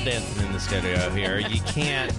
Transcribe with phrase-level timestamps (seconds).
[0.00, 1.38] Dancing in the studio here.
[1.38, 2.12] You can't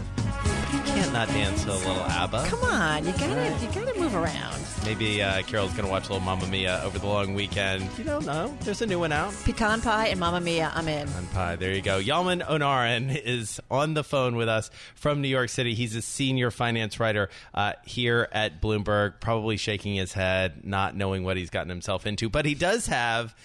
[0.73, 2.45] you can't not dance to a little ABBA.
[2.47, 4.55] Come on, you gotta you gotta move around.
[4.85, 7.89] Maybe uh, Carol's gonna watch a little Mamma Mia over the long weekend.
[7.97, 8.55] You don't know.
[8.61, 9.33] There's a new one out.
[9.45, 10.71] Pecan pie and Mamma Mia.
[10.73, 11.07] I'm in.
[11.07, 11.55] Pecan pie.
[11.55, 11.99] There you go.
[11.99, 15.73] Yalman Onaran is on the phone with us from New York City.
[15.73, 19.19] He's a senior finance writer uh, here at Bloomberg.
[19.19, 23.35] Probably shaking his head, not knowing what he's gotten himself into, but he does have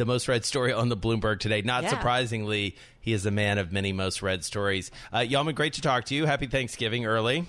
[0.00, 1.60] the most read story on the Bloomberg today.
[1.60, 1.90] Not yeah.
[1.90, 4.90] surprisingly, he is a man of many most read stories.
[5.12, 6.24] Uh, Yalman, great to talk to you.
[6.24, 7.46] Happy Thanksgiving early.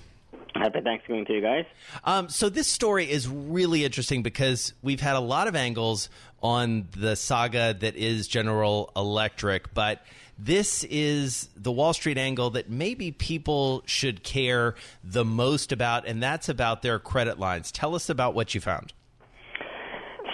[0.54, 1.64] Happy Thanksgiving to you guys.
[2.04, 6.10] Um, so this story is really interesting because we've had a lot of angles
[6.42, 10.04] on the saga that is General Electric, but
[10.38, 16.22] this is the Wall Street angle that maybe people should care the most about, and
[16.22, 17.72] that's about their credit lines.
[17.72, 18.92] Tell us about what you found.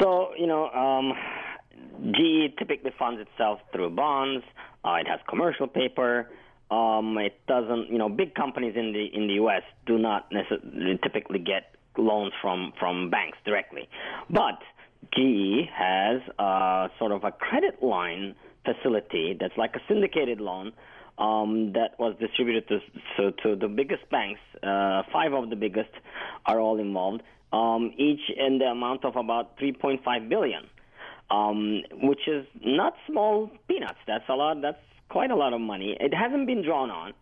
[0.01, 1.13] So, you know, um,
[2.13, 4.45] GE typically funds itself through bonds.
[4.85, 6.29] Uh, it has commercial paper.
[6.71, 9.63] Um, it doesn't, you know, big companies in the in the U.S.
[9.87, 13.89] do not necessarily typically get loans from from banks directly,
[14.29, 14.59] but
[15.15, 20.73] GE has uh, sort of a credit line facility that's like a syndicated loan
[21.19, 22.79] um, that was distributed to,
[23.17, 24.41] to, to the biggest banks.
[24.63, 25.91] Uh, five of the biggest
[26.47, 30.65] are all involved, um, each in the amount of about 3.5 billion
[31.31, 33.99] um, which is not small peanuts.
[34.07, 34.61] That's a lot.
[34.63, 35.97] That's quite a lot of money.
[35.99, 37.13] It hasn't been drawn on.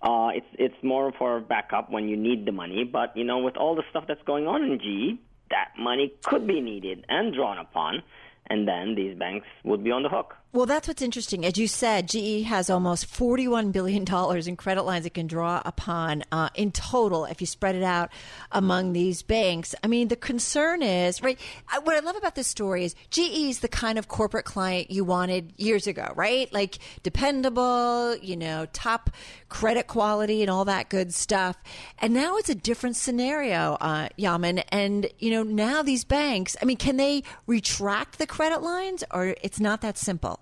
[0.00, 2.84] Uh, it's it's more for backup when you need the money.
[2.84, 5.18] But you know, with all the stuff that's going on in GE,
[5.50, 8.02] that money could be needed and drawn upon,
[8.46, 10.36] and then these banks would be on the hook.
[10.54, 11.46] Well, that's what's interesting.
[11.46, 14.04] As you said, GE has almost $41 billion
[14.46, 18.10] in credit lines it can draw upon uh, in total if you spread it out
[18.50, 19.74] among these banks.
[19.82, 21.40] I mean, the concern is, right?
[21.84, 25.04] What I love about this story is GE is the kind of corporate client you
[25.04, 26.52] wanted years ago, right?
[26.52, 29.08] Like dependable, you know, top
[29.48, 31.56] credit quality and all that good stuff.
[31.98, 34.62] And now it's a different scenario, uh, Yalman.
[34.68, 39.34] And, you know, now these banks, I mean, can they retract the credit lines or
[39.40, 40.41] it's not that simple?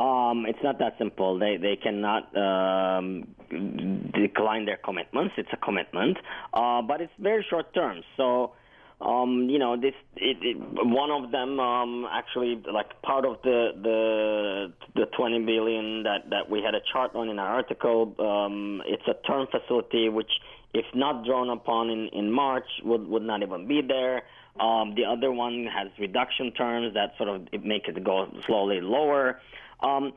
[0.00, 1.38] Um, it's not that simple.
[1.38, 3.26] They they cannot um,
[4.14, 5.34] decline their commitments.
[5.36, 6.16] It's a commitment,
[6.54, 8.00] uh, but it's very short term.
[8.16, 8.52] So,
[9.02, 13.72] um, you know, this it, it, one of them um, actually like part of the
[13.82, 18.14] the the 20 billion that that we had a chart on in our article.
[18.18, 20.32] Um, it's a term facility which,
[20.72, 24.22] if not drawn upon in in March, would would not even be there.
[24.58, 29.40] Um, the other one has reduction terms that sort of make it go slowly lower.
[29.82, 30.12] Um,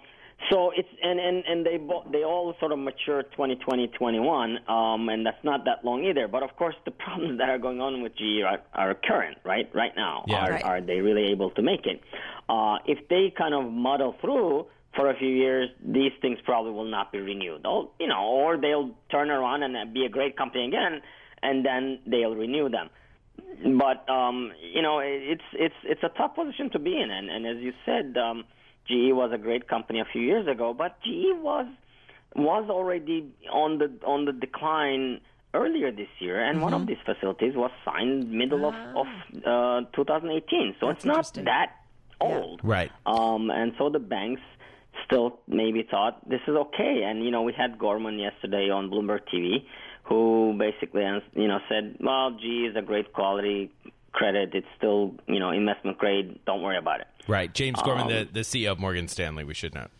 [0.49, 1.77] so it's and and and they
[2.11, 6.27] they all sort of mature 2020 21 um and that's not that long either.
[6.27, 9.69] But of course the problems that are going on with GE are, are current right
[9.73, 10.25] right now.
[10.27, 10.45] Yeah.
[10.45, 10.63] are right.
[10.63, 12.01] are they really able to make it?
[12.49, 16.89] Uh if they kind of muddle through for a few years these things probably will
[16.89, 17.63] not be renewed.
[17.63, 21.01] They'll, you know or they'll turn around and be a great company again
[21.41, 22.89] and then they'll renew them.
[23.79, 27.09] But um you know it's it's it's a tough position to be in.
[27.11, 28.43] And and as you said um
[28.87, 31.67] GE was a great company a few years ago, but GE was
[32.35, 35.21] was already on the on the decline
[35.53, 36.63] earlier this year, and mm-hmm.
[36.63, 36.89] one of mm-hmm.
[36.89, 39.07] these facilities was signed middle of of
[39.45, 40.75] uh, 2018.
[40.79, 41.75] So That's it's not that
[42.19, 42.69] old, yeah.
[42.69, 42.91] right?
[43.05, 44.41] Um, and so the banks
[45.05, 47.03] still maybe thought this is okay.
[47.05, 49.65] And you know, we had Gorman yesterday on Bloomberg TV,
[50.03, 53.71] who basically you know said, "Well, GE is a great quality
[54.13, 54.51] credit.
[54.53, 56.39] It's still you know investment grade.
[56.45, 59.43] Don't worry about it." Right, James Gorman, um, the, the CEO of Morgan Stanley.
[59.43, 59.91] We should note.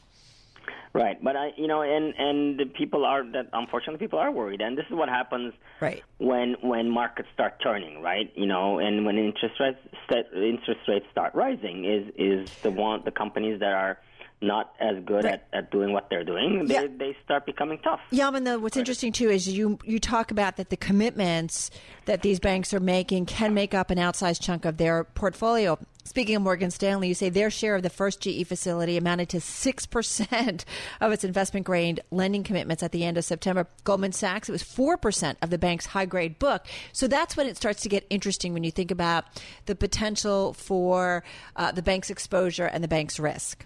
[0.94, 4.62] Right, but I, you know, and and the people are that unfortunately people are worried,
[4.62, 8.32] and this is what happens right when when markets start turning, right?
[8.36, 9.80] You know, and when interest rates
[10.36, 13.98] interest rates start rising, is is the one the companies that are
[14.42, 15.36] not as good right.
[15.36, 16.88] at, at doing what they're doing, they, yeah.
[16.98, 18.00] they start becoming tough.
[18.12, 18.82] Yalman, though, what's right.
[18.82, 21.72] interesting too is you you talk about that the commitments
[22.06, 25.78] that these banks are making can make up an outsized chunk of their portfolio.
[26.06, 29.38] Speaking of Morgan Stanley, you say their share of the first GE facility amounted to
[29.38, 30.66] 6%
[31.00, 33.68] of its investment grade lending commitments at the end of September.
[33.86, 36.66] Goldman Sachs, it was 4% of the bank's high grade book.
[36.92, 39.26] So that's when it starts to get interesting when you think about
[39.66, 41.24] the potential for
[41.56, 43.66] uh, the bank's exposure and the bank's risk.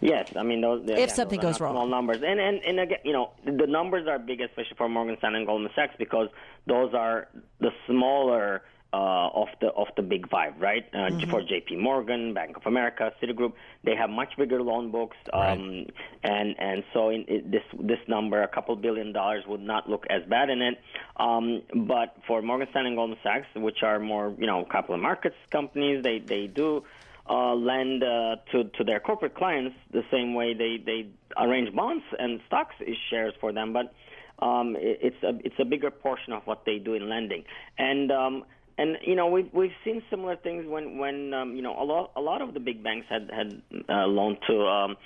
[0.00, 0.84] Yes, I mean those.
[0.88, 4.06] If something those goes wrong, small numbers, and and and again, you know, the numbers
[4.08, 6.28] are big, especially for Morgan Stanley and Goldman Sachs, because
[6.66, 7.28] those are
[7.60, 8.62] the smaller
[8.92, 10.84] uh, of the of the big five, right?
[10.92, 11.30] Uh, mm-hmm.
[11.30, 11.76] For J.P.
[11.76, 13.52] Morgan, Bank of America, Citigroup,
[13.84, 15.90] they have much bigger loan books, um, right.
[16.22, 20.04] and and so in, in this this number, a couple billion dollars, would not look
[20.08, 20.78] as bad in it.
[21.16, 25.36] Um, but for Morgan Stanley and Goldman Sachs, which are more you know capital markets
[25.50, 26.84] companies, they they do.
[27.28, 32.04] Uh, lend uh, to to their corporate clients the same way they they arrange bonds
[32.20, 32.76] and stocks
[33.10, 33.92] shares for them, but
[34.38, 37.42] um, it, it's a it's a bigger portion of what they do in lending.
[37.78, 38.44] And um,
[38.78, 42.12] and you know we've we've seen similar things when when um, you know a lot
[42.16, 44.96] a lot of the big banks had had uh, loaned to um,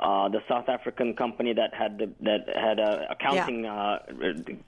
[0.00, 3.98] uh, the South African company that had the, that had a accounting yeah.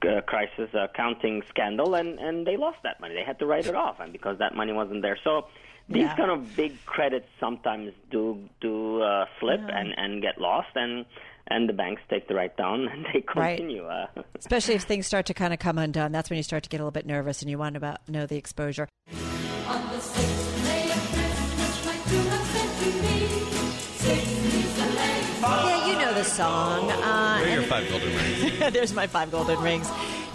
[0.05, 3.15] uh, uh, crisis, accounting scandal, and and they lost that money.
[3.15, 5.47] They had to write it off, and because that money wasn't there, so.
[5.91, 6.17] These yeah.
[6.17, 9.77] kind of big credits sometimes do do uh, slip yeah.
[9.77, 11.05] and and get lost, and
[11.49, 13.85] and the banks take the write down and they continue.
[13.85, 14.09] Right.
[14.17, 16.69] Uh, Especially if things start to kind of come undone, that's when you start to
[16.69, 18.89] get a little bit nervous and you want to know the exposure.
[25.43, 26.91] Yeah, you know the song.
[26.91, 28.59] Uh, your five golden rings.
[28.73, 29.91] there's my five golden rings.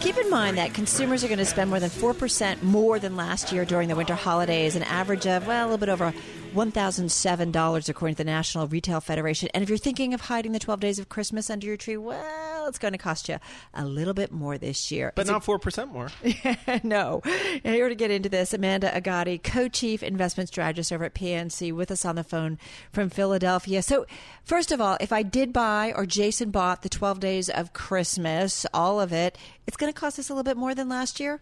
[0.06, 3.52] Keep in mind that consumers are going to spend more than 4% more than last
[3.52, 6.13] year during the winter holidays, an average of, well, a little bit over
[6.56, 9.50] $1,007 according to the National Retail Federation.
[9.54, 12.66] And if you're thinking of hiding the 12 days of Christmas under your tree, well,
[12.68, 13.40] it's going to cost you
[13.74, 15.12] a little bit more this year.
[15.16, 16.10] But it's not a, 4% more.
[16.84, 17.22] no.
[17.63, 21.92] And here to get into this, Amanda Agati, co-chief investment strategist over at PNC with
[21.92, 22.57] us on the phone
[22.92, 23.81] from Philadelphia.
[23.81, 24.06] So
[24.46, 28.66] first of all, if I did buy or Jason bought the 12 days of Christmas,
[28.74, 29.38] all of it,
[29.68, 31.42] it's going to cost us a little bit more than last year?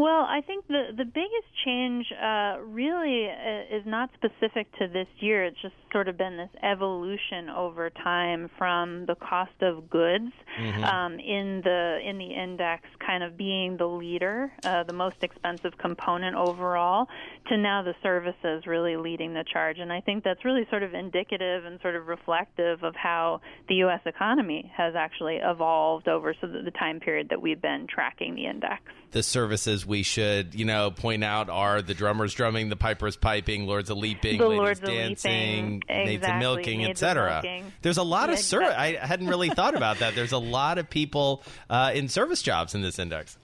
[0.00, 5.08] Well, I think the the biggest change uh, really uh, is not specific to this
[5.18, 5.44] year.
[5.44, 10.84] It's just sort of been this evolution over time from the cost of goods mm-hmm.
[10.84, 15.76] um, in the in the index kind of being the leader, uh, the most expensive
[15.76, 17.06] component overall,
[17.50, 19.80] to now the services really leading the charge.
[19.80, 23.74] And I think that's really sort of indicative and sort of reflective of how the
[23.86, 24.00] U.S.
[24.06, 28.80] economy has actually evolved over so the time period that we've been tracking the index.
[29.10, 33.66] The services we should, you know, point out are the drummers drumming, the pipers piping,
[33.66, 36.04] lords a leaping, the ladies lords dancing, exactly.
[36.04, 37.42] maids a milking, etc.
[37.82, 38.66] There's a lot of exactly.
[38.66, 38.78] service.
[38.78, 40.14] I hadn't really thought about that.
[40.14, 43.36] There's a lot of people uh, in service jobs in this index.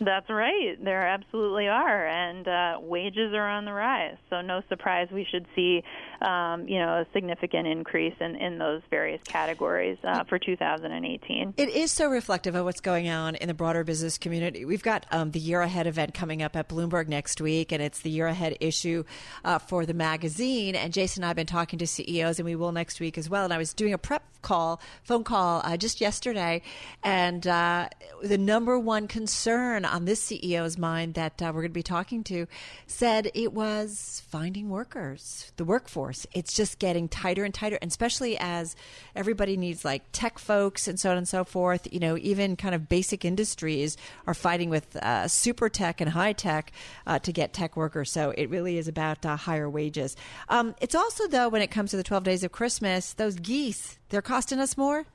[0.00, 0.76] That's right.
[0.82, 4.16] There absolutely are, and uh, wages are on the rise.
[4.30, 5.82] So no surprise we should see,
[6.22, 11.54] um, you know, a significant increase in, in those various categories uh, for 2018.
[11.56, 14.64] It is so reflective of what's going on in the broader business community.
[14.64, 17.98] We've got um, the Year Ahead event coming up at Bloomberg next week, and it's
[17.98, 19.02] the Year Ahead issue
[19.44, 20.76] uh, for the magazine.
[20.76, 23.28] And Jason and I have been talking to CEOs, and we will next week as
[23.28, 23.42] well.
[23.42, 26.62] And I was doing a prep call, phone call, uh, just yesterday,
[27.02, 27.88] and uh,
[28.22, 32.24] the number one concern on this CEO's mind that uh, we're going to be talking
[32.24, 32.46] to
[32.86, 36.26] said it was finding workers, the workforce.
[36.32, 38.76] It's just getting tighter and tighter, and especially as
[39.14, 41.88] everybody needs like tech folks and so on and so forth.
[41.92, 46.32] You know, even kind of basic industries are fighting with uh, super tech and high
[46.32, 46.72] tech
[47.06, 48.10] uh, to get tech workers.
[48.10, 50.16] So it really is about uh, higher wages.
[50.48, 53.98] Um, it's also, though, when it comes to the 12 days of Christmas, those geese,
[54.08, 55.06] they're costing us more.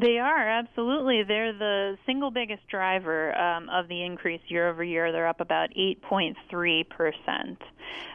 [0.00, 1.22] They are absolutely.
[1.22, 5.12] They're the single biggest driver um, of the increase year over year.
[5.12, 7.62] They're up about 8.3 percent,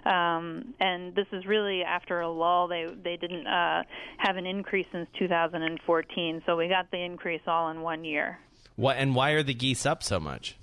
[0.05, 2.67] um, and this is really after a lull.
[2.67, 3.83] They they didn't uh,
[4.17, 8.39] have an increase since 2014, so we got the increase all in one year.
[8.75, 10.57] What and why are the geese up so much?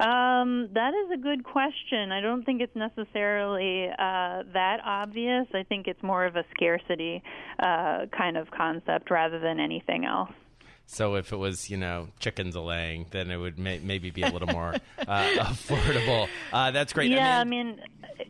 [0.00, 2.12] Um, that is a good question.
[2.12, 5.46] I don't think it's necessarily uh, that obvious.
[5.52, 7.20] I think it's more of a scarcity
[7.58, 10.30] uh, kind of concept rather than anything else.
[10.90, 14.22] So if it was, you know, chickens a laying, then it would may- maybe be
[14.22, 14.74] a little more
[15.06, 16.28] uh, affordable.
[16.50, 17.10] Uh, that's great.
[17.10, 17.78] Yeah, I mean,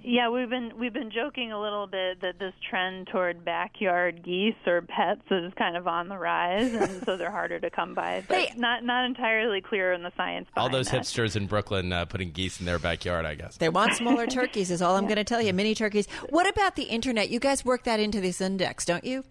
[0.02, 4.56] yeah, we've been we've been joking a little bit that this trend toward backyard geese
[4.66, 8.24] or pets is kind of on the rise, and so they're harder to come by.
[8.26, 8.52] But Hey.
[8.56, 10.48] not not entirely clear in the science.
[10.56, 11.02] all those that.
[11.02, 13.56] hipsters in Brooklyn uh, putting geese in their backyard, I guess.
[13.58, 15.52] They want smaller turkeys, is all I'm going to tell you.
[15.52, 16.08] Mini turkeys.
[16.28, 17.30] What about the internet?
[17.30, 19.24] You guys work that into this index, don't you?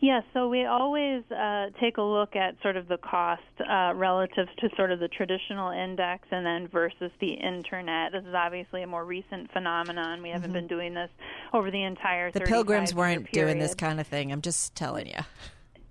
[0.00, 4.48] Yeah, so we always uh, take a look at sort of the cost uh, relative
[4.58, 8.12] to sort of the traditional index and then versus the internet.
[8.12, 10.22] This is obviously a more recent phenomenon.
[10.22, 11.10] We haven't been doing this
[11.52, 12.38] over the entire Mm-hmm.
[12.38, 14.32] The pilgrims weren't doing this kind of thing.
[14.32, 15.20] I'm just telling you.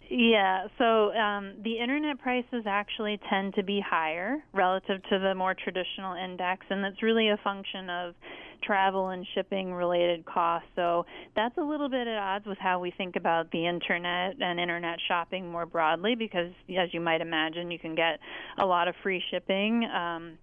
[0.10, 5.53] Yeah, so um, the internet prices actually tend to be higher relative to the more
[5.53, 8.15] traditional index, and that's really a function of
[8.62, 10.70] travel and shipping related costs.
[10.76, 14.60] So that's a little bit at odds with how we think about the internet and
[14.60, 18.20] internet shopping more broadly, because as you might imagine, you can get
[18.58, 19.86] a lot of free shipping.
[19.86, 20.38] Um,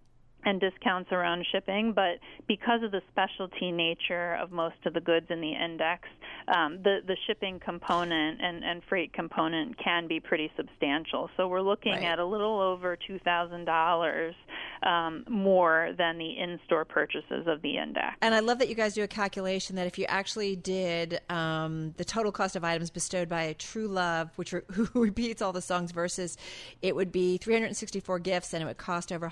[0.44, 5.26] and discounts around shipping, but because of the specialty nature of most of the goods
[5.30, 6.08] in the index,
[6.48, 11.30] um, the the shipping component and, and freight component can be pretty substantial.
[11.36, 12.04] So we're looking Right.
[12.04, 14.34] at a little over two thousand dollars
[14.82, 18.16] um, more than the in-store purchases of the index.
[18.20, 21.94] And I love that you guys do a calculation that if you actually did um,
[21.96, 25.52] the total cost of items bestowed by a true love, which re- who repeats all
[25.52, 26.36] the songs versus,
[26.82, 29.28] it would be 364 gifts and it would cost over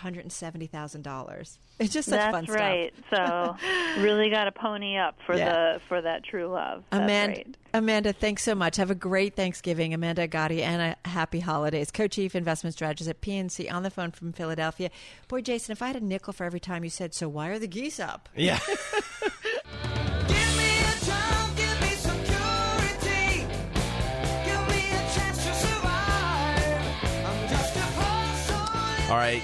[1.03, 1.59] $170,000.
[1.79, 2.95] It's just such That's fun right.
[3.11, 3.57] So
[4.03, 5.75] really got to pony up for Yeah.
[5.75, 6.85] the for that true love.
[6.91, 7.57] That's Amanda, right.
[7.75, 8.77] Amanda, thanks so much.
[8.77, 9.93] Have a great Thanksgiving.
[9.93, 11.91] Amanda Agati and a happy holidays.
[11.91, 14.91] Co-chief investment strategist at PNC on the phone from Philadelphia.
[15.29, 17.59] Boy, Jason, if I had a nickel for every time you said, so why are
[17.59, 18.29] the geese up?
[18.37, 18.61] Yeah.
[20.29, 23.47] Give me a job, give me security.
[24.45, 26.85] Give me a chance to survive.
[27.27, 29.11] I'm just a poor soul.
[29.11, 29.43] All right.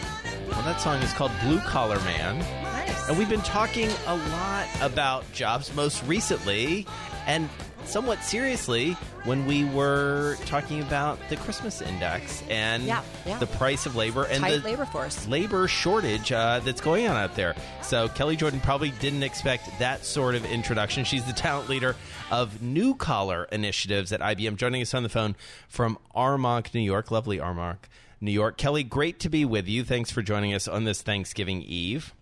[0.68, 2.40] That song is called Blue Collar Man.
[2.62, 3.08] Nice.
[3.08, 6.86] And we've been talking a lot about jobs most recently
[7.26, 7.48] and
[7.86, 8.92] somewhat seriously
[9.24, 13.38] when we were talking about the Christmas index and Yeah, yeah.
[13.38, 15.26] the price of labor and Tight the labor force.
[15.26, 17.54] labor shortage uh, that's going on out there.
[17.80, 21.04] So Kelli Jordan probably didn't expect that sort of introduction.
[21.04, 21.96] She's the talent leader
[22.30, 25.34] of New Collar Initiatives at IBM, joining us on the phone
[25.66, 27.10] from Armonk, New York.
[27.10, 27.78] Lovely Armonk,
[28.20, 28.58] New York.
[28.58, 29.84] Kelli, great to be with you.
[29.84, 32.14] Thanks for joining us on this Thanksgiving Eve.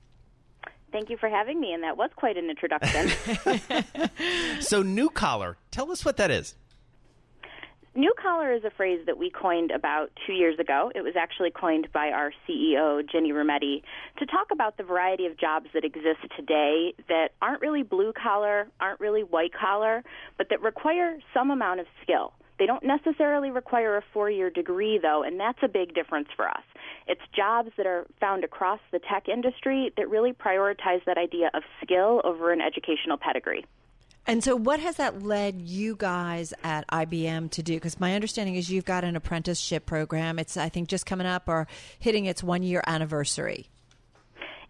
[0.92, 3.10] Thank you for having me, and that was quite an introduction.
[4.60, 6.54] So, New Collar, tell us what that is.
[7.96, 10.92] New collar is a phrase that we coined about two years ago.
[10.94, 13.82] It was actually coined by our CEO, Ginni Rometty,
[14.18, 18.68] to talk about the variety of jobs that exist today that aren't really blue collar,
[18.80, 20.04] aren't really white collar,
[20.36, 22.34] but that require some amount of skill.
[22.58, 26.48] They don't necessarily require a four year degree, though, and that's a big difference for
[26.48, 26.62] us.
[27.06, 31.62] It's jobs that are found across the tech industry that really prioritize that idea of
[31.82, 33.64] skill over an educational pedigree.
[34.28, 37.74] And so, what has that led you guys at IBM to do?
[37.74, 40.40] Because my understanding is you've got an apprenticeship program.
[40.40, 41.68] It's, I think, just coming up or
[42.00, 43.68] hitting its one year anniversary.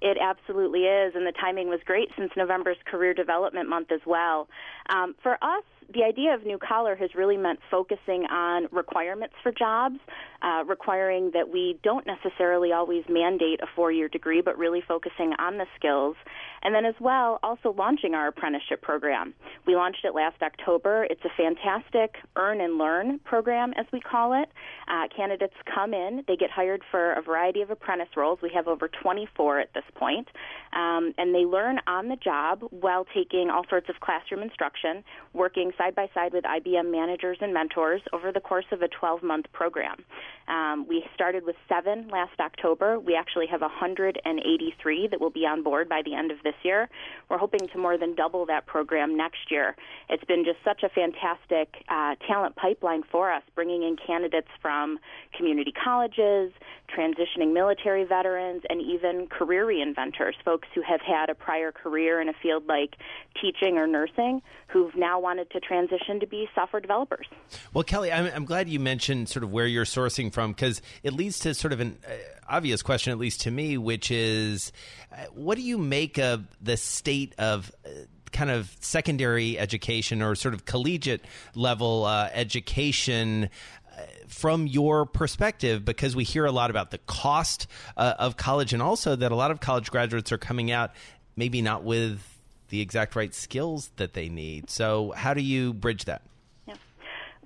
[0.03, 4.47] It absolutely is, and the timing was great since November's Career Development Month as well.
[4.91, 9.53] Um, for us, the idea of New Collar has really meant focusing on requirements for
[9.53, 9.97] jobs,
[10.43, 15.33] uh, requiring that we don't necessarily always mandate a four year degree, but really focusing
[15.39, 16.17] on the skills.
[16.63, 19.35] And then, as well, also launching our apprenticeship program.
[19.67, 21.07] We launched it last October.
[21.09, 24.49] It's a fantastic earn and learn program, as we call it.
[24.89, 28.41] Uh, candidates come in, they get hired for a variety of apprentice roles.
[28.43, 30.29] We have over 24 at this point.
[30.73, 35.71] Um, and they learn on the job while taking all sorts of classroom instruction, working
[35.79, 39.47] side by side with IBM managers and mentors over the course of a 12 month
[39.53, 40.05] program.
[40.49, 43.01] Um, we started with seven last October.
[43.01, 46.89] We actually have 183 that will be on board by the end of this year.
[47.29, 49.77] We're hoping to more than double that program next year.
[50.09, 54.99] It's been just such a fantastic uh, talent pipeline for us, bringing in candidates from
[55.37, 56.53] community colleges,
[56.97, 62.29] transitioning military veterans, and even career reinventors, folks who have had a prior career in
[62.29, 62.97] a field like
[63.41, 67.27] teaching or nursing who've now wanted to transition to be software developers.
[67.75, 71.13] Well, Kelli, I'm, I'm glad you mentioned sort of where you're sourcing from because it
[71.13, 72.13] leads to sort of an uh,
[72.49, 74.73] obvious question, at least to me, which is
[75.13, 77.91] uh, what do you make of the state of uh,
[78.33, 83.49] kind of secondary education or sort of collegiate level uh, education?
[83.91, 88.73] uh, From your perspective, because we hear a lot about the cost uh, of college,
[88.73, 90.91] and also that a lot of college graduates are coming out
[91.37, 92.36] maybe not with
[92.69, 94.71] the exact right skills that they need.
[94.71, 96.23] So, how do you bridge that?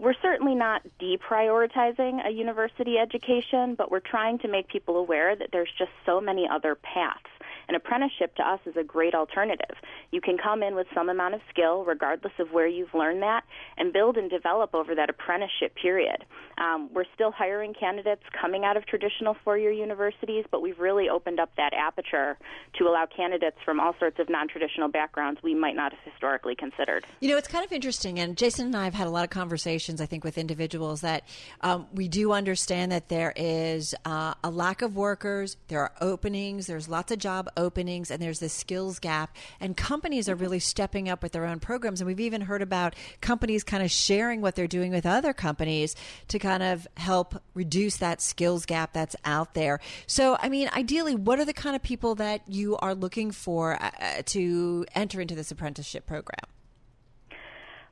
[0.01, 5.51] we're certainly not deprioritizing a university education, but we're trying to make people aware that
[5.53, 7.21] there's just so many other paths.
[7.71, 9.77] An apprenticeship to us is a great alternative.
[10.11, 13.45] You can come in with some amount of skill, regardless of where you've learned that,
[13.79, 16.25] and build and develop over that apprenticeship period.
[16.59, 21.09] Um, we're still hiring candidates coming out of traditional four year universities, but we've really
[21.09, 22.37] opened up that aperture
[22.77, 26.57] to allow candidates from all sorts of non traditional backgrounds we might not have historically
[26.57, 27.07] considered.
[27.21, 29.31] You know, it's kind of interesting, and Jason and I have had a lot of
[29.31, 31.23] conversations, I think, with individuals that
[31.61, 36.67] um, we do understand that there is uh, a lack of workers, there are openings,
[36.67, 41.09] there's lots of job openings, and there's this skills gap, and companies are really stepping
[41.09, 42.01] up with their own programs.
[42.01, 45.95] And we've even heard about companies kind of sharing what they're doing with other companies
[46.29, 49.81] to kind of help reduce that skills gap that's out there.
[50.07, 53.75] So, I mean, ideally, what are the kind of people that you are looking for
[53.75, 56.47] uh, uh, to enter into this apprenticeship program?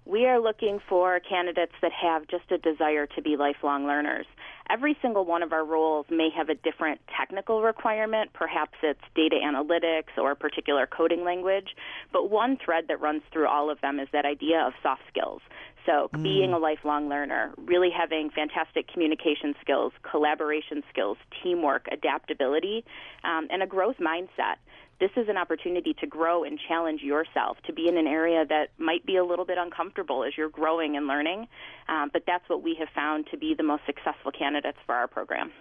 [0.09, 4.25] We are looking for candidates that have just a desire to be lifelong learners.
[4.71, 8.33] Every single one of our roles may have a different technical requirement.
[8.35, 11.69] Perhaps it's data analytics or a particular coding language.
[12.13, 15.41] But one thread that runs through all of them is that idea of soft skills.
[15.87, 22.85] So, being a lifelong learner, really having fantastic communication skills, collaboration skills, teamwork, adaptability,
[23.25, 24.57] um, and a growth mindset
[25.01, 28.69] this is an opportunity to grow and challenge yourself to be in an area that
[28.79, 31.47] might be a little bit uncomfortable as you're growing and learning.
[31.89, 35.07] Um, but that's what we have found to be the most successful candidates for our
[35.07, 35.53] program.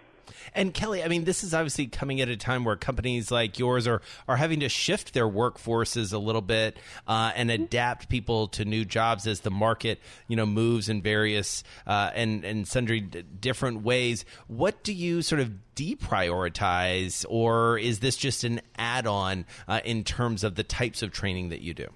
[0.54, 3.86] And Kelli, I mean, this is obviously coming at a time where companies like yours
[3.86, 8.64] are are having to shift their workforces a little bit uh, and adapt people to
[8.64, 13.22] new jobs as the market, you know, moves in various uh, and and sundry d-
[13.40, 14.24] different ways.
[14.46, 20.42] What do you sort of deprioritize, or is this just an add-on uh, in terms
[20.42, 21.86] of the types of training that you do?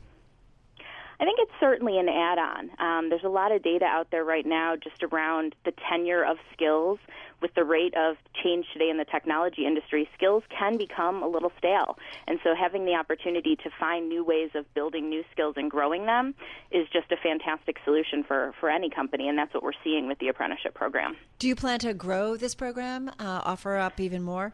[1.23, 2.71] I think it's certainly an add on.
[2.81, 6.37] Um, there's a lot of data out there right now just around the tenure of
[6.53, 6.99] skills.
[7.43, 11.51] With the rate of change today in the technology industry, skills can become a little
[11.59, 11.99] stale.
[12.29, 16.07] And so having the opportunity to find new ways of building new skills and growing
[16.07, 16.37] them
[16.71, 19.29] is just a fantastic solution for, for any company.
[19.29, 21.17] And that's what we're seeing with the apprenticeship program.
[21.41, 24.53] Do you plan to grow this program, uh, offer up even more?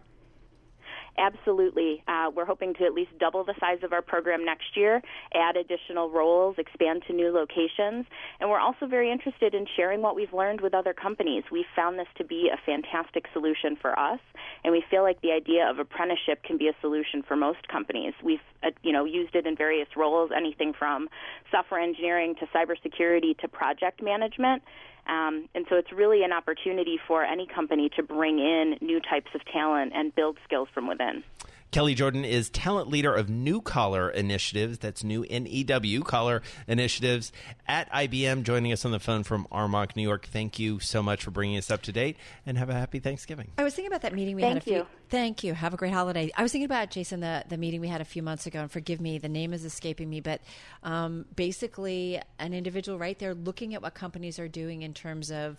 [1.19, 2.03] Absolutely.
[2.07, 5.03] Uh, we're hoping to at least double the size of our program next year,
[5.35, 8.07] add additional roles, expand to new locations,
[8.39, 11.43] and we're also very interested in sharing what we've learned with other companies.
[11.51, 14.21] We've found this to be a fantastic solution for us,
[14.63, 18.15] and we feel like the idea of apprenticeship can be a solution for most companies.
[18.23, 21.09] We've uh, you know used it in various roles, anything from
[21.51, 24.63] software engineering to cybersecurity to project management.
[25.09, 29.31] Um, and so it's really an opportunity for any company to bring in new types
[29.35, 31.25] of talent and build skills from within.
[31.71, 34.79] Kelli Jordan is talent leader of New Collar Initiatives.
[34.79, 37.31] That's new N E W Collar Initiatives
[37.67, 38.43] at IBM.
[38.45, 40.27] Joining us on the phone from Armonk, New York.
[40.27, 43.51] Thank you so much for bringing us up to date, and have a happy Thanksgiving.
[43.59, 44.77] I was thinking about that meeting we had a Thank few.
[44.77, 44.87] you.
[45.11, 45.53] Thank you.
[45.53, 46.31] Have a great holiday.
[46.35, 48.71] I was thinking about Jason the the meeting we had a few months ago, and
[48.71, 50.41] forgive me, the name is escaping me, but
[50.83, 55.59] um, basically, an individual right there looking at what companies are doing in terms of.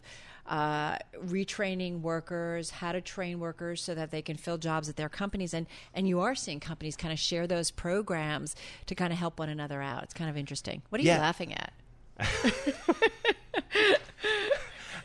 [0.50, 5.08] Uh, retraining workers, how to train workers so that they can fill jobs at their
[5.10, 8.56] companies, and and you are seeing companies kind of share those programs
[8.88, 10.02] to kind of help one another out.
[10.02, 10.82] It's kind of interesting.
[10.90, 11.20] What are you Yeah.
[11.20, 11.72] laughing at?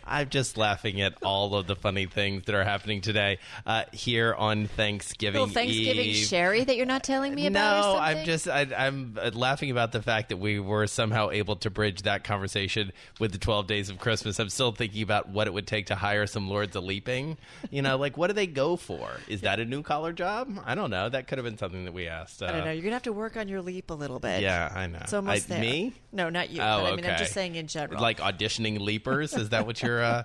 [0.06, 4.34] I'm just laughing at all of the funny things that are happening today uh, here
[4.34, 6.26] on Thanksgiving Little Thanksgiving Eve.
[6.26, 7.94] sherry that you're not telling me about.
[7.94, 8.00] No?
[8.00, 11.70] I'm just I, I'm uh, laughing about the fact that we were somehow able to
[11.70, 14.38] bridge that conversation with the 12 days of Christmas.
[14.38, 17.36] I'm still thinking about what it would take to hire some Lords of Leaping.
[17.70, 19.10] You know, like what do they go for?
[19.28, 20.60] Is that a new collar job?
[20.64, 21.08] I don't know.
[21.08, 22.42] That could have been something that we asked.
[22.42, 22.72] Uh, I don't know.
[22.72, 24.42] You're gonna have to work on your leap a little bit.
[24.42, 24.98] Yeah, I know.
[25.00, 25.60] It's almost I- there.
[25.60, 25.94] me?
[26.12, 26.60] No, not you.
[26.60, 28.00] Oh, but I mean, I'm just saying in general.
[28.00, 29.34] Like auditioning leapers?
[29.34, 30.22] Is that what you're uh,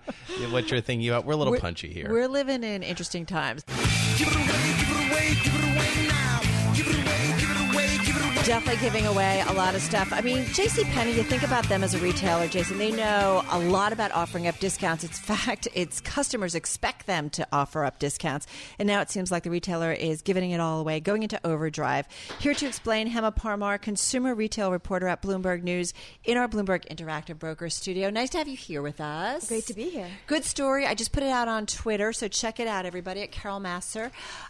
[0.52, 1.26] what you're thinking about?
[1.26, 2.08] We're a little We're- punchy here.
[2.10, 3.64] We're living in interesting times.
[4.18, 4.46] Give it away,
[4.80, 6.40] give it away, give it away now.
[6.76, 7.49] Give it away, give
[8.50, 10.12] Definitely giving away a lot of stuff.
[10.12, 10.84] I mean, J.C.
[10.86, 11.12] Penney.
[11.12, 12.80] You think about them as a retailer, Jason.
[12.80, 15.04] They know a lot about offering up discounts.
[15.04, 18.48] It's fact, its customers expect them to offer up discounts,
[18.80, 22.08] and now it seems like the retailer is giving it all away, going into overdrive.
[22.40, 27.38] Here to explain, Hema Parmar, consumer retail reporter at Bloomberg News, in our Bloomberg Interactive
[27.38, 28.10] Brokers studio.
[28.10, 29.48] Nice to have you here with us.
[29.48, 30.10] Great to be here.
[30.26, 30.88] Good story.
[30.88, 34.10] I just put it out on Twitter, so check it out, everybody, at Carol Massar.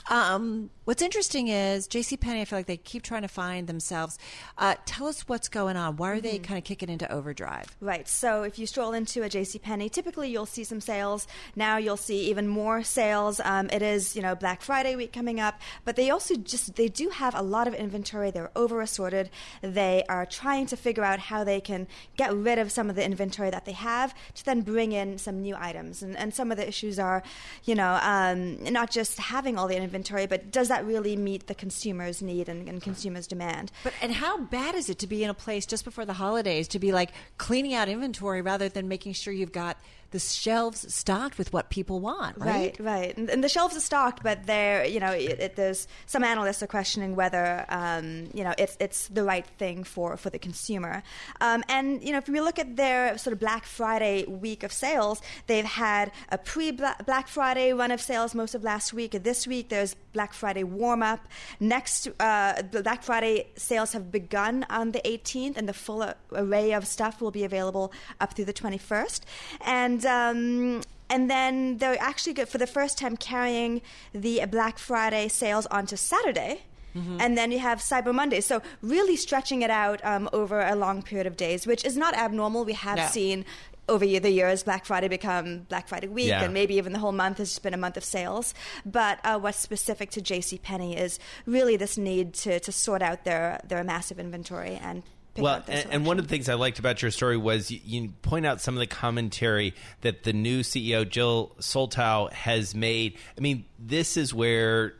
[0.09, 2.15] Um, what's interesting is J.C.
[2.15, 2.39] Penney.
[2.39, 4.19] I feel like they keep trying to find themselves themselves.
[4.57, 5.97] Uh, tell us what's going on.
[5.97, 7.75] Why are they kind of kicking into overdrive?
[7.81, 8.07] Right.
[8.07, 9.57] So if you stroll into a J.C.
[9.59, 11.27] Penney, typically you'll see some sales.
[11.55, 13.41] Now you'll see even more sales.
[13.43, 16.87] Um, it is you know Black Friday week coming up, but they also just they
[16.87, 18.31] do have a lot of inventory.
[18.31, 19.29] They're over assorted.
[19.61, 23.03] They are trying to figure out how they can get rid of some of the
[23.03, 26.03] inventory that they have to then bring in some new items.
[26.03, 27.23] And, and some of the issues are,
[27.63, 31.55] you know, um, not just having all the inventory, but does that really meet the
[31.55, 33.71] consumer's need and, and consumer's demand?
[33.83, 36.67] But and how bad is it to be in a place just before the holidays
[36.69, 39.77] to be like cleaning out inventory rather than making sure you've got
[40.11, 42.47] the shelves stocked with what people want, right?
[42.47, 43.17] Right, right.
[43.17, 46.63] And, and the shelves are stocked, but they're, you know, it, it, there's some analysts
[46.63, 51.03] are questioning whether, um, you know, it's it's the right thing for for the consumer.
[51.41, 54.71] Um, and you know, if we look at their sort of Black Friday week of
[54.71, 59.11] sales, they've had a pre Black Friday run of sales most of last week.
[59.23, 61.27] This week, there's Black Friday warm up.
[61.59, 66.87] Next, uh, Black Friday sales have begun on the 18th, and the full array of
[66.87, 69.21] stuff will be available up through the 21st.
[69.61, 73.81] And um, and then they're actually good for the first time carrying
[74.13, 76.61] the Black Friday sales onto Saturday.
[76.95, 78.41] And then you have Cyber Monday.
[78.41, 82.13] So, really stretching it out um, over a long period of days, which is not
[82.13, 82.65] abnormal.
[82.65, 83.07] We have No.
[83.07, 83.45] seen
[83.87, 86.43] over the years Black Friday become Black Friday week, Yeah.
[86.43, 88.53] and maybe even the whole month has just been a month of sales.
[88.85, 93.61] But uh, what's specific to JCPenney is really this need to, to sort out their,
[93.65, 95.03] their massive inventory and
[95.37, 98.09] Well, and, and one of the things I liked about your story was you, you
[98.21, 103.17] point out some of the commentary that the new CEO Jill Soltau has made.
[103.37, 104.95] I mean, this is where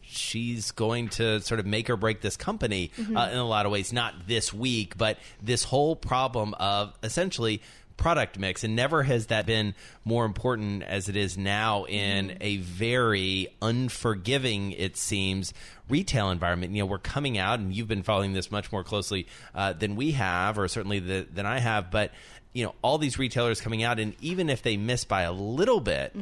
[0.00, 3.16] she's going to sort of make or break this company Mm-hmm.
[3.16, 3.92] uh, in a lot of ways.
[3.92, 7.60] Not this week, but this whole problem of essentially
[7.98, 12.38] product mix and never has that been more important as it is now in Mm-hmm.
[12.40, 15.52] a very unforgiving it seems
[15.92, 19.26] retail environment you know we're coming out and you've been following this much more closely
[19.54, 22.10] uh, than we have or certainly the, than i have but
[22.54, 25.80] you know all these retailers coming out and even if they miss by a little
[25.80, 26.14] bit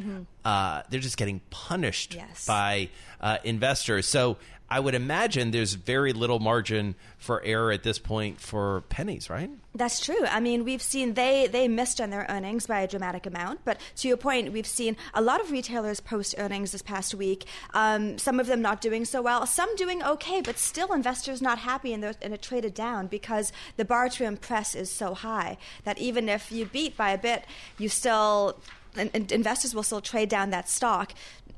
[0.45, 2.47] uh, they're just getting punished Yes.
[2.47, 2.89] by
[3.21, 4.37] uh, investors so
[4.69, 9.51] i would imagine there's very little margin for error at this point for Penney's right
[9.75, 10.25] That's true.
[10.27, 13.61] I mean, we've seen they they missed on their earnings by a dramatic amount.
[13.65, 17.45] But to your point, we've seen a lot of retailers post earnings this past week.
[17.73, 21.59] Um, some of them not doing so well, some doing okay, but still investors not
[21.59, 25.99] happy and, and it traded down because the bar to impress is so high that
[25.99, 27.45] even if you beat by a bit,
[27.79, 28.59] you still
[28.97, 31.13] and, and investors will still trade down that stock.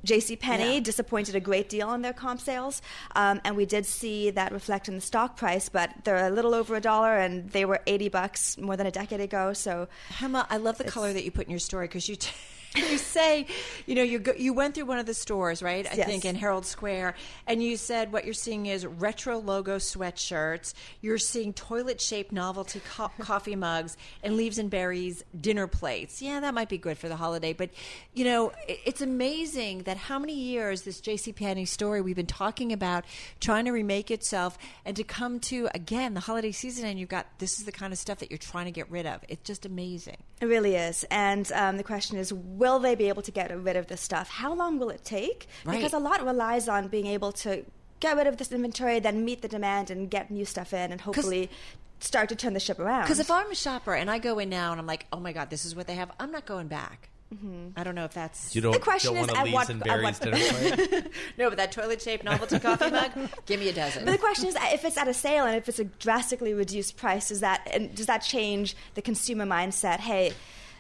[0.05, 0.35] J.C.
[0.37, 0.81] Penney Yeah.
[0.81, 2.83] disappointed a great deal on their comp sales,
[3.15, 5.69] um, and we did see that reflect in the stock price.
[5.69, 8.91] But they're a little over a dollar, and they were eighty bucks more than a
[8.91, 9.53] decade ago.
[9.53, 9.87] So
[10.19, 12.17] Hema, I love the color that you put in your story because you.
[12.17, 12.31] T-
[12.93, 13.47] You say,
[13.87, 15.87] you know, you go, you went through one of the stores, right?
[15.91, 16.07] I Yes.
[16.07, 17.15] think in Herald Square,
[17.47, 20.75] and you said what you're seeing is retro logo sweatshirts.
[21.01, 26.21] You're seeing toilet-shaped novelty co- coffee mugs and leaves and berries dinner plates.
[26.23, 27.71] Yeah, that might be good for the holiday, but
[28.15, 31.33] you know, it- it's amazing that how many years this J.C.
[31.33, 33.05] Penney story we've been talking about,
[33.41, 37.27] trying to remake itself, and to come to again the holiday season, and you've got
[37.39, 39.21] this is the kind of stuff that you're trying to get rid of.
[39.29, 40.17] It's just amazing.
[40.41, 41.05] it really is.
[41.11, 42.33] And um, the question is,
[42.63, 44.29] will they be able to get rid of this stuff?
[44.31, 45.49] How long will it take?
[45.65, 45.77] Right.
[45.77, 47.65] Because a lot relies on being able to
[47.99, 51.01] get rid of this inventory, then meet the demand and get new stuff in, and
[51.01, 51.51] hopefully
[51.99, 53.03] start to turn the ship around.
[53.03, 55.33] Because if I'm a shopper and I go in now and I'm like, oh my
[55.33, 57.09] god, this is what they have, I'm not going back.
[57.35, 57.79] Mm-hmm.
[57.79, 59.71] I don't know if that's you don't, The question don't is want a at what-
[59.71, 63.11] and at what- no, but that toilet shaped novelty coffee mug,
[63.47, 64.05] give me a dozen.
[64.05, 66.97] But the question is, if it's at a sale and if it's a drastically reduced
[66.97, 69.99] price, does that and does that change the consumer mindset?
[70.01, 70.33] Hey,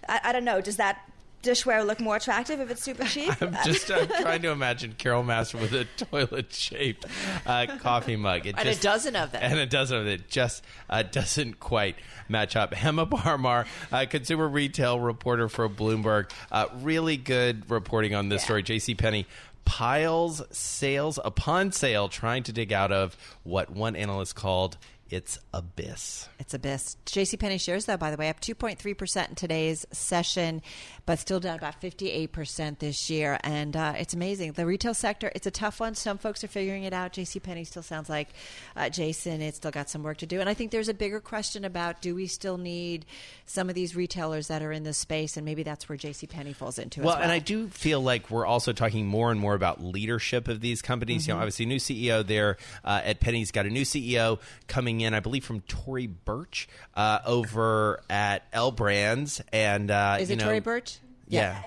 [0.08, 0.60] I, I don't know.
[0.60, 1.00] Does that
[1.42, 3.30] dishware look more attractive if it's super cheap?
[3.42, 7.06] I'm just I'm trying to imagine Carol Massar with a toilet shaped
[7.46, 8.46] uh, coffee mug.
[8.46, 9.42] It And a dozen of them.
[9.42, 11.96] And a dozen of it just uh, doesn't quite
[12.28, 12.72] match up.
[12.72, 16.30] Hema Parmar, uh, consumer retail reporter for Bloomberg.
[16.50, 18.62] Uh, really good reporting on this story.
[18.62, 18.94] J.C.
[18.94, 19.26] Penney
[19.64, 24.76] piles sales upon sale, trying to dig out of what one analyst called
[25.12, 26.28] its abyss.
[26.38, 26.96] It's abyss.
[27.04, 30.62] JCPenney shares, though, by the way, up 2.3% in today's session,
[31.04, 33.38] but still down about 58% this year.
[33.42, 34.52] And uh, it's amazing.
[34.52, 35.94] The retail sector, it's a tough one.
[35.94, 37.12] Some folks are figuring it out.
[37.12, 38.28] JCPenney still sounds like
[38.76, 39.40] uh, Jason.
[39.42, 40.40] It's still got some work to do.
[40.40, 43.04] And I think there's a bigger question about do we still need
[43.46, 45.36] some of these retailers that are in this space?
[45.36, 47.22] And maybe that's where JCPenney falls into Well, as well.
[47.24, 50.82] and I do feel like we're also talking more and more about leadership of these
[50.82, 51.22] companies.
[51.22, 51.30] Mm-hmm.
[51.30, 54.38] You know, obviously, new CEO there uh, at Penney's got a new CEO
[54.68, 60.28] coming in, I believe, from Tory Burch uh, over at L Brands, and uh, Is
[60.28, 60.98] you it know, Tory Burch?
[61.28, 61.62] Yeah.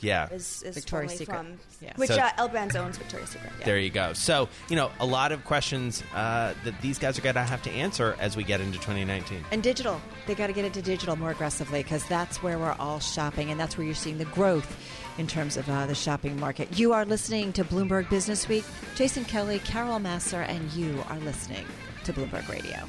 [0.00, 0.28] Yeah.
[0.30, 1.36] is, is Victoria's Secret.
[1.36, 1.92] from Yeah.
[1.94, 3.52] which So- uh, L Brands owns Victoria's Secret.
[3.60, 3.64] Yeah.
[3.66, 4.12] There you go.
[4.14, 7.62] So, you know, a lot of questions uh, that these guys are going to have
[7.62, 9.44] to answer as we get into 2019.
[9.52, 10.00] And digital.
[10.26, 13.60] They got to get into digital more aggressively because that's where we're all shopping and
[13.60, 14.76] that's where you're seeing the growth
[15.18, 16.76] in terms of uh, the shopping market.
[16.76, 18.64] You are listening to Bloomberg Business Week.
[18.96, 21.64] Jason Kelly, Carol Massar, and you are listening
[22.02, 22.88] to Bloomberg Radio.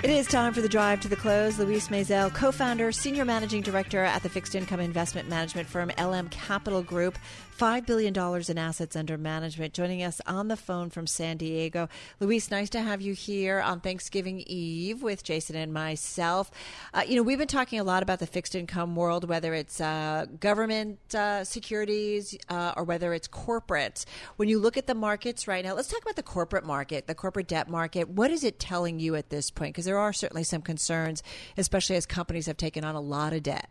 [0.00, 1.58] It is time for the drive to the close.
[1.58, 6.28] Luis Maizel, co founder, senior managing director at the fixed income investment management firm LM
[6.28, 7.18] Capital Group,
[7.58, 8.14] $5 billion
[8.48, 11.88] in assets under management, joining us on the phone from San Diego.
[12.20, 16.52] Luis, nice to have you here on Thanksgiving Eve with Jason and myself.
[16.94, 19.80] Uh, you know, we've been talking a lot about the fixed income world, whether it's
[19.80, 24.04] uh, government uh, securities uh, or whether it's corporate.
[24.36, 27.16] When you look at the markets right now, let's talk about the corporate market, the
[27.16, 28.08] corporate debt market.
[28.08, 29.74] What is it telling you at this point?
[29.74, 31.22] Because there are certainly some concerns,
[31.56, 33.70] especially as companies have taken on a lot of debt.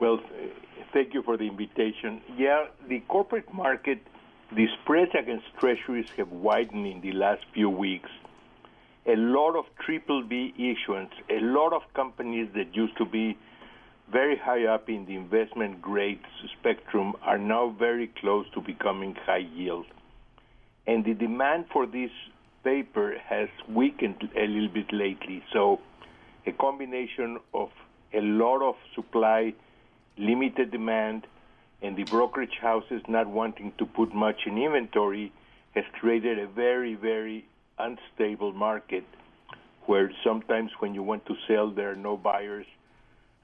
[0.00, 0.18] Well,
[0.92, 2.20] thank you for the invitation.
[2.36, 4.00] Yeah, the corporate market,
[4.52, 8.10] the spreads against treasuries have widened in the last few weeks.
[9.06, 13.38] A lot of triple B issuance, a lot of companies that used to be
[14.10, 16.20] very high up in the investment grade
[16.58, 19.86] spectrum are now very close to becoming high yield.
[20.88, 22.10] And the demand for this
[22.64, 25.42] paper has weakened a little bit lately.
[25.52, 25.80] So,
[26.46, 27.70] a combination of
[28.12, 29.54] a lot of supply,
[30.16, 31.26] limited demand,
[31.82, 35.32] and the brokerage houses not wanting to put much in inventory
[35.74, 37.44] has created a very, very
[37.78, 39.04] unstable market
[39.86, 42.66] where sometimes when you want to sell, there are no buyers.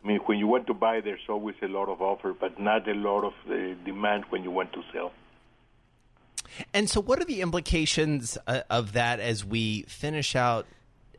[0.05, 2.87] I mean, when you want to buy, there's always a lot of offer, but not
[2.89, 5.13] a lot of uh, demand when you want to sell.
[6.73, 10.67] And so, what are the implications uh, of that as we finish out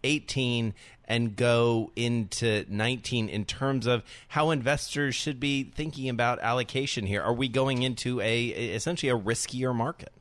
[0.03, 0.73] 18
[1.05, 7.21] and go into 19 in terms of how investors should be thinking about allocation here?
[7.21, 10.11] Are we going into a essentially a riskier market?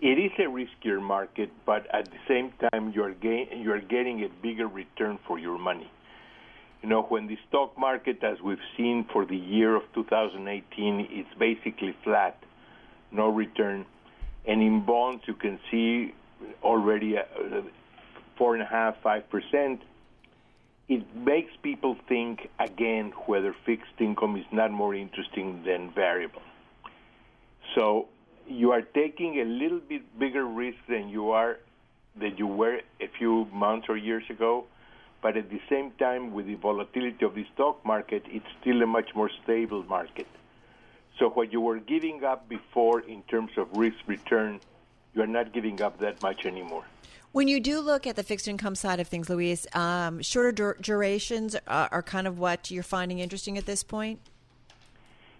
[0.00, 4.28] It is a riskier market, but at the same time, you're gain, you're getting a
[4.42, 5.90] bigger return for your money.
[6.82, 11.38] You know, when the stock market, as we've seen for the year of 2018, it's
[11.38, 12.36] basically flat,
[13.10, 13.86] no return,
[14.46, 16.14] and in bonds you can see
[16.62, 17.22] already uh,
[18.36, 19.80] four and a half, five percent.
[20.88, 26.42] It makes people think again whether fixed income is not more interesting than variable.
[27.74, 28.08] So
[28.46, 31.56] you are taking a little bit bigger risk than you are
[32.20, 34.66] that you were a few months or years ago,
[35.22, 38.86] but at the same time, with the volatility of the stock market, it's still a
[38.86, 40.26] much more stable market.
[41.18, 44.60] So what you were giving up before in terms of risk return,
[45.14, 46.84] you are not giving up that much anymore.
[47.32, 50.76] When you do look at the fixed income side of things, Luis, um, shorter dur-
[50.80, 54.20] durations are, are kind of what you're finding interesting at this point.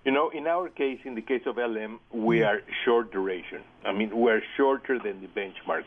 [0.05, 3.63] You know, in our case, in the case of LM, we are short duration.
[3.85, 5.85] I mean, we're shorter than the benchmark.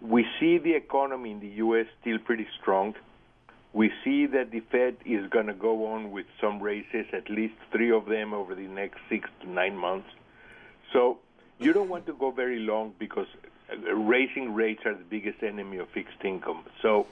[0.00, 1.86] We see the economy in the U.S.
[2.00, 2.94] still pretty strong.
[3.74, 7.54] We see that the Fed is going to go on with some raises, at least
[7.72, 10.08] three of them over the next six to nine months.
[10.92, 11.18] So
[11.58, 13.26] you don't want to go very long because
[13.70, 16.64] uh, raising rates are the biggest enemy of fixed income.
[16.82, 17.08] So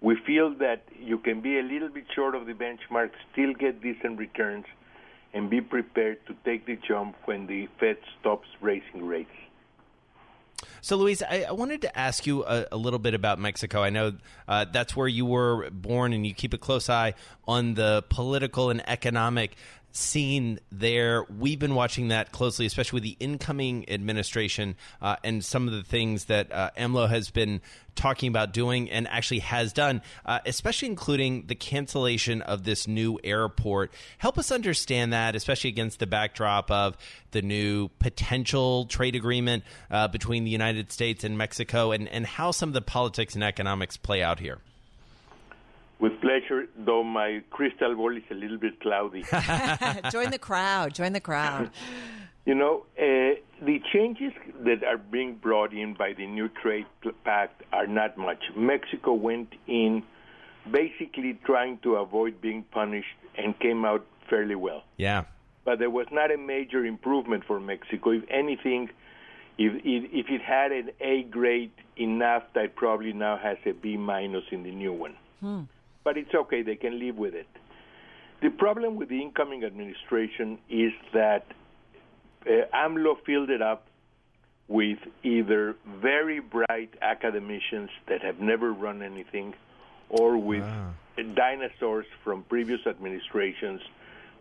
[0.00, 3.82] we feel that you can be a little bit short of the benchmark, still get
[3.82, 4.64] decent returns,
[5.34, 9.30] and be prepared to take the jump when the Fed stops raising rates.
[10.84, 13.82] So, Luis, I, I wanted to ask you a, a little bit about Mexico.
[13.84, 14.14] I know
[14.48, 17.14] uh, that's where you were born, and you keep a close eye
[17.46, 19.54] on the political and economic
[19.92, 21.24] scene there.
[21.24, 25.82] We've been watching that closely, especially with the incoming administration uh, and some of the
[25.82, 27.60] things that uh, AMLO has been
[27.94, 33.18] talking about doing and actually has done, uh, especially including the cancellation of this new
[33.22, 33.92] airport.
[34.18, 36.96] Help us understand that, especially against the backdrop of
[37.32, 42.50] the new potential trade agreement uh, between the United States and Mexico and, and how
[42.50, 44.58] some of the politics and economics play out here.
[46.02, 49.22] With pleasure, though my crystal ball is a little bit cloudy.
[50.10, 50.94] join the crowd.
[50.94, 51.70] Join the crowd.
[52.44, 54.32] You know, uh, the changes
[54.64, 56.86] that are being brought in by the new trade
[57.24, 58.42] pact are not much.
[58.56, 60.02] Mexico went in
[60.68, 64.82] basically trying to avoid being punished and came out fairly well.
[64.96, 65.26] Yeah.
[65.64, 68.10] But there was not a major improvement for Mexico.
[68.10, 68.90] If anything,
[69.56, 73.70] if if, if it had an A grade in NAFTA, it probably now has a
[73.70, 75.14] B minus in the new one.
[75.38, 75.60] Hmm.
[76.04, 77.48] But it's okay; they can live with it.
[78.42, 81.46] The problem with the incoming administration is that
[82.44, 83.86] uh, AMLO filled it up
[84.66, 89.54] with either very bright academicians that have never run anything,
[90.08, 90.64] or with
[91.34, 93.80] dinosaurs from previous administrations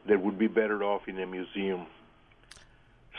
[0.08, 1.86] that would be better off in a museum.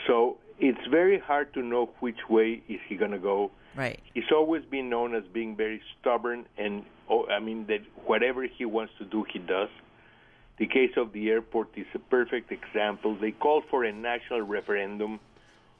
[0.07, 3.51] So it's very hard to know which way is he going to go.
[3.75, 3.99] Right.
[4.13, 8.65] He's always been known as being very stubborn, and oh, I mean that whatever he
[8.65, 9.69] wants to do, he does.
[10.57, 13.15] The case of the airport is a perfect example.
[13.19, 15.19] They called for a national referendum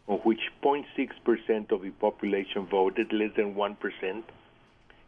[0.08, 4.23] on which 0.6% of the population voted, less than 1%.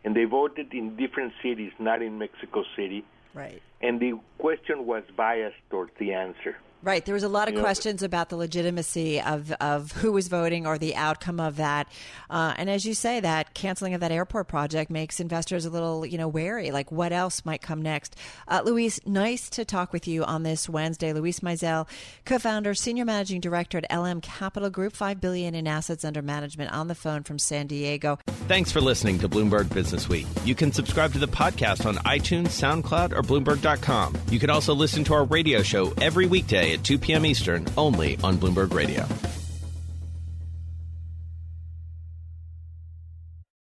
[0.03, 3.03] And they voted in different cities, not in Mexico City.
[3.33, 3.61] Right.
[3.81, 6.57] And the question was biased towards the answer.
[6.85, 7.03] Right.
[7.03, 10.27] There was a lot of You know, questions about the legitimacy of, of who was
[10.27, 11.87] voting or the outcome of that.
[12.29, 16.05] Uh, and as you say, that canceling of that airport project makes investors a little,
[16.05, 16.69] you know, wary.
[16.69, 18.15] Like, what else might come next?
[18.47, 21.11] Uh, Luis, nice to talk with you on this Wednesday.
[21.11, 21.87] Luis Maizel,
[22.23, 26.87] co-founder, senior managing director at LM Capital Group, five billion in assets under management, on
[26.87, 28.19] the phone from San Diego.
[28.47, 30.27] Thanks for listening to Bloomberg Business Week.
[30.43, 34.15] You can subscribe to the podcast on iTunes, SoundCloud, or Bloomberg.com.
[34.29, 37.25] You can also listen to our radio show every weekday at 2 p.m.
[37.25, 39.05] Eastern, only on Bloomberg Radio.